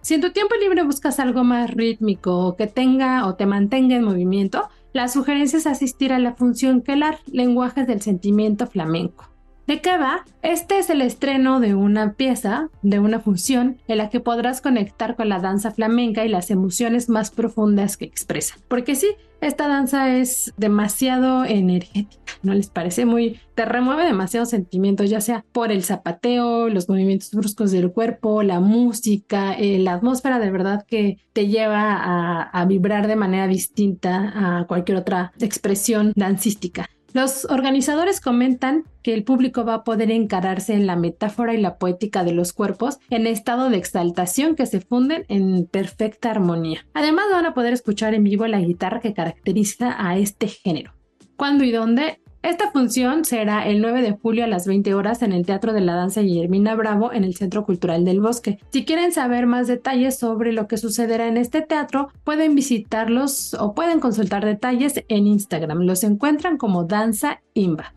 Si 0.00 0.14
en 0.14 0.20
tu 0.20 0.30
tiempo 0.30 0.54
libre 0.54 0.82
buscas 0.82 1.20
algo 1.20 1.44
más 1.44 1.70
rítmico 1.70 2.46
o 2.46 2.56
que 2.56 2.66
tenga 2.66 3.26
o 3.26 3.34
te 3.34 3.44
mantenga 3.44 3.96
en 3.96 4.04
movimiento, 4.04 4.68
la 4.92 5.08
sugerencia 5.08 5.58
es 5.58 5.66
asistir 5.66 6.12
a 6.12 6.18
la 6.18 6.34
función 6.34 6.80
Kelar, 6.80 7.18
lenguajes 7.26 7.86
del 7.86 8.00
sentimiento 8.00 8.66
flamenco. 8.66 9.35
¿De 9.66 9.80
qué 9.80 9.98
va? 9.98 10.24
Este 10.42 10.78
es 10.78 10.90
el 10.90 11.02
estreno 11.02 11.58
de 11.58 11.74
una 11.74 12.12
pieza, 12.12 12.70
de 12.82 13.00
una 13.00 13.18
función, 13.18 13.78
en 13.88 13.98
la 13.98 14.10
que 14.10 14.20
podrás 14.20 14.60
conectar 14.60 15.16
con 15.16 15.28
la 15.28 15.40
danza 15.40 15.72
flamenca 15.72 16.24
y 16.24 16.28
las 16.28 16.52
emociones 16.52 17.08
más 17.08 17.32
profundas 17.32 17.96
que 17.96 18.04
expresa. 18.04 18.54
Porque 18.68 18.94
sí, 18.94 19.08
esta 19.40 19.66
danza 19.66 20.14
es 20.14 20.54
demasiado 20.56 21.44
energética, 21.44 22.32
¿no 22.44 22.54
les 22.54 22.70
parece? 22.70 23.06
Muy, 23.06 23.40
te 23.56 23.64
remueve 23.64 24.04
demasiados 24.04 24.50
sentimientos, 24.50 25.10
ya 25.10 25.20
sea 25.20 25.44
por 25.50 25.72
el 25.72 25.82
zapateo, 25.82 26.68
los 26.68 26.88
movimientos 26.88 27.32
bruscos 27.32 27.72
del 27.72 27.90
cuerpo, 27.90 28.44
la 28.44 28.60
música, 28.60 29.52
eh, 29.52 29.80
la 29.80 29.94
atmósfera 29.94 30.38
de 30.38 30.50
verdad 30.52 30.86
que 30.86 31.18
te 31.32 31.48
lleva 31.48 31.92
a, 31.92 32.42
a 32.42 32.64
vibrar 32.66 33.08
de 33.08 33.16
manera 33.16 33.48
distinta 33.48 34.60
a 34.60 34.66
cualquier 34.68 34.98
otra 34.98 35.32
expresión 35.40 36.12
dancística. 36.14 36.88
Los 37.12 37.46
organizadores 37.46 38.20
comentan 38.20 38.84
que 39.02 39.14
el 39.14 39.24
público 39.24 39.64
va 39.64 39.74
a 39.74 39.84
poder 39.84 40.10
encararse 40.10 40.74
en 40.74 40.86
la 40.86 40.96
metáfora 40.96 41.54
y 41.54 41.60
la 41.60 41.78
poética 41.78 42.24
de 42.24 42.32
los 42.32 42.52
cuerpos 42.52 42.98
en 43.08 43.26
estado 43.26 43.70
de 43.70 43.78
exaltación 43.78 44.54
que 44.54 44.66
se 44.66 44.80
funden 44.80 45.24
en 45.28 45.66
perfecta 45.66 46.30
armonía. 46.30 46.86
Además 46.92 47.26
van 47.32 47.46
a 47.46 47.54
poder 47.54 47.72
escuchar 47.72 48.14
en 48.14 48.24
vivo 48.24 48.46
la 48.46 48.60
guitarra 48.60 49.00
que 49.00 49.14
caracteriza 49.14 49.96
a 49.98 50.18
este 50.18 50.48
género. 50.48 50.92
¿Cuándo 51.36 51.64
y 51.64 51.72
dónde? 51.72 52.18
Esta 52.46 52.70
función 52.70 53.24
será 53.24 53.66
el 53.66 53.80
9 53.80 54.02
de 54.02 54.12
julio 54.12 54.44
a 54.44 54.46
las 54.46 54.68
20 54.68 54.94
horas 54.94 55.22
en 55.22 55.32
el 55.32 55.44
Teatro 55.44 55.72
de 55.72 55.80
la 55.80 55.96
Danza 55.96 56.20
Guillermina 56.20 56.76
Bravo 56.76 57.12
en 57.12 57.24
el 57.24 57.34
Centro 57.34 57.64
Cultural 57.64 58.04
del 58.04 58.20
Bosque. 58.20 58.60
Si 58.70 58.84
quieren 58.84 59.10
saber 59.10 59.46
más 59.46 59.66
detalles 59.66 60.16
sobre 60.16 60.52
lo 60.52 60.68
que 60.68 60.76
sucederá 60.76 61.26
en 61.26 61.38
este 61.38 61.60
teatro, 61.62 62.10
pueden 62.22 62.54
visitarlos 62.54 63.54
o 63.54 63.74
pueden 63.74 63.98
consultar 63.98 64.44
detalles 64.44 65.02
en 65.08 65.26
Instagram. 65.26 65.80
Los 65.80 66.04
encuentran 66.04 66.56
como 66.56 66.84
Danza 66.84 67.42
Imba. 67.52 67.92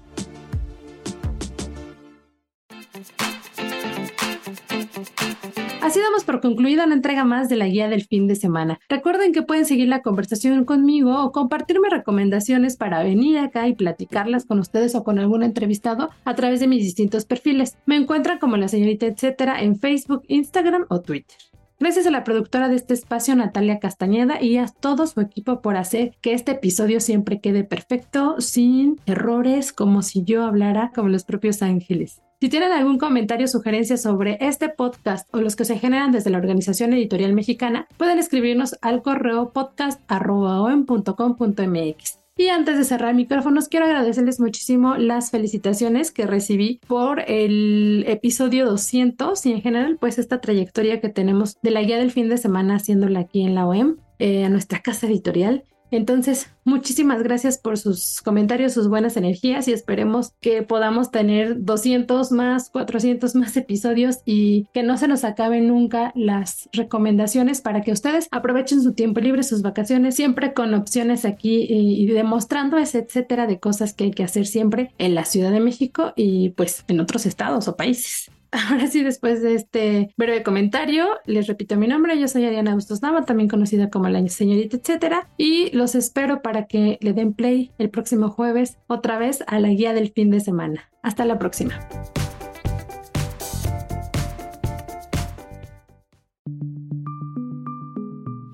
Así 5.90 6.02
damos 6.02 6.24
por 6.24 6.40
concluida 6.40 6.86
una 6.86 6.94
entrega 6.94 7.26
más 7.26 7.50
de 7.50 7.56
la 7.56 7.66
guía 7.66 7.90
del 7.90 8.06
fin 8.06 8.28
de 8.28 8.36
semana. 8.36 8.80
Recuerden 8.90 9.34
que 9.34 9.42
pueden 9.42 9.66
seguir 9.66 9.88
la 9.88 10.04
conversación 10.04 10.64
conmigo 10.64 11.24
o 11.24 11.32
compartirme 11.32 11.90
recomendaciones 11.90 12.78
para 12.78 13.02
venir 13.02 13.40
acá 13.40 13.68
y 13.68 13.74
platicarlas 13.74 14.46
con 14.46 14.60
ustedes 14.60 14.94
o 14.94 15.04
con 15.04 15.18
algún 15.18 15.42
entrevistado 15.42 16.12
a 16.26 16.36
través 16.36 16.60
de 16.60 16.68
mis 16.68 16.84
distintos 16.84 17.26
perfiles. 17.26 17.76
Me 17.88 17.96
encuentran 17.96 18.38
como 18.38 18.56
la 18.56 18.68
señorita 18.68 19.08
etcétera 19.08 19.64
en 19.64 19.80
Facebook, 19.80 20.22
Instagram 20.28 20.86
o 20.90 21.02
Twitter. 21.02 21.36
Gracias 21.80 22.06
a 22.06 22.12
la 22.12 22.24
productora 22.24 22.70
de 22.70 22.76
este 22.76 22.94
espacio, 22.94 23.36
Natalia 23.36 23.80
Castañeda, 23.80 24.40
y 24.40 24.58
a 24.58 24.68
todo 24.68 25.08
su 25.08 25.22
equipo 25.22 25.60
por 25.60 25.76
hacer 25.76 26.12
que 26.22 26.34
este 26.34 26.52
episodio 26.52 27.00
siempre 27.00 27.42
quede 27.42 27.64
perfecto, 27.64 28.40
sin 28.42 29.00
errores, 29.08 29.74
como 29.74 30.04
si 30.04 30.24
yo 30.24 30.44
hablara 30.44 30.92
como 30.94 31.10
los 31.10 31.24
propios 31.24 31.64
ángeles. 31.64 32.22
Si 32.42 32.48
tienen 32.48 32.72
algún 32.72 32.98
comentario 32.98 33.48
o 33.48 33.50
sugerencia 33.50 33.98
sobre 33.98 34.38
este 34.40 34.70
podcast 34.70 35.28
o 35.34 35.42
los 35.42 35.58
que 35.58 35.66
se 35.66 35.78
generan 35.78 36.14
desde 36.14 36.30
la 36.30 36.38
Organización 36.38 36.94
Editorial 36.94 37.34
Mexicana, 37.34 37.86
pueden 37.98 38.18
escribirnos 38.18 38.78
al 38.82 39.02
correo 39.02 39.52
podcast.com.mx. 39.52 42.20
Y 42.38 42.48
antes 42.48 42.78
de 42.78 42.86
cerrar 42.86 43.14
micrófonos, 43.14 43.68
quiero 43.68 43.88
agradecerles 43.88 44.40
muchísimo 44.40 44.96
las 44.96 45.32
felicitaciones 45.32 46.14
que 46.14 46.28
recibí 46.28 46.80
por 46.88 47.20
el 47.28 48.06
episodio 48.08 48.66
200 48.68 49.46
y 49.46 49.52
en 49.52 49.62
general 49.62 49.98
pues 50.00 50.18
esta 50.18 50.40
trayectoria 50.40 51.02
que 51.02 51.10
tenemos 51.10 51.58
de 51.62 51.72
la 51.72 51.82
guía 51.82 51.98
del 51.98 52.12
fin 52.12 52.30
de 52.30 52.38
semana 52.38 52.78
haciéndola 52.78 53.20
aquí 53.20 53.42
en 53.42 53.54
la 53.54 53.68
OEM, 53.68 53.98
eh, 54.20 54.46
a 54.46 54.50
nuestra 54.50 54.82
casa 54.82 55.08
editorial. 55.08 55.66
Entonces, 55.92 56.52
muchísimas 56.64 57.24
gracias 57.24 57.58
por 57.58 57.78
sus 57.78 58.22
comentarios, 58.22 58.74
sus 58.74 58.88
buenas 58.88 59.18
energías 59.18 59.68
y 59.68 59.74
esperemos 59.74 60.34
que 60.40 60.62
podamos 60.62 61.12
tener 61.12 61.64
200 61.64 62.32
más, 62.32 62.70
400 62.70 63.36
más 63.36 63.58
episodios 63.58 64.20
y 64.26 64.68
que 64.74 64.84
no 64.84 64.98
se 64.98 65.08
nos 65.08 65.24
acaben 65.24 65.68
nunca 65.68 66.12
las 66.16 66.70
recomendaciones 66.74 67.62
para 67.62 67.82
que 67.82 67.92
ustedes 67.92 68.28
aprovechen 68.32 68.82
su 68.82 68.94
tiempo 68.94 69.20
libre, 69.20 69.44
sus 69.44 69.62
vacaciones, 69.62 70.16
siempre 70.16 70.54
con 70.54 70.74
opciones 70.74 71.26
aquí 71.26 71.66
y, 71.70 72.06
demostrando 72.08 72.78
ese 72.78 73.00
etcétera 73.00 73.48
de 73.48 73.60
cosas 73.60 73.94
que 73.94 74.06
hay 74.06 74.12
que 74.12 74.24
hacer 74.24 74.46
siempre 74.46 74.92
en 74.98 75.16
la 75.16 75.26
Ciudad 75.26 75.52
de 75.52 75.60
México 75.60 76.14
y 76.16 76.50
pues 76.50 76.84
en 76.88 77.00
otros 77.00 77.26
estados 77.26 77.68
o 77.68 77.76
países. 77.76 78.30
Ahora 78.70 78.88
sí, 78.88 79.04
después 79.04 79.42
de 79.42 79.54
este 79.54 80.14
breve 80.18 80.42
comentario, 80.42 81.08
les 81.26 81.48
repito 81.48 81.76
mi 81.76 81.88
nombre, 81.88 82.20
yo 82.20 82.28
soy 82.28 82.46
Ariana 82.46 82.74
Bustos 82.74 83.02
Nava, 83.02 83.24
también 83.26 83.48
conocida 83.48 83.90
como 83.90 84.10
la 84.10 84.28
señorita, 84.28 84.78
etcétera, 84.78 85.30
y 85.38 85.70
los 85.76 85.94
espero 85.94 86.42
para 86.42 86.66
que 86.66 86.98
le 87.02 87.14
den 87.14 87.34
play 87.34 87.72
el 87.78 87.90
próximo 87.90 88.30
jueves 88.30 88.78
otra 88.88 89.20
vez 89.20 89.44
a 89.48 89.60
la 89.60 89.70
guía 89.70 89.94
del 89.94 90.12
fin 90.12 90.32
de 90.32 90.40
semana. 90.40 90.90
Hasta 91.04 91.26
la 91.26 91.38
próxima. 91.38 91.80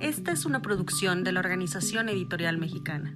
Esta 0.02 0.32
es 0.32 0.46
una 0.46 0.62
producción 0.62 1.24
de 1.24 1.32
la 1.32 1.40
Organización 1.40 2.10
Editorial 2.10 2.58
Mexicana. 2.58 3.16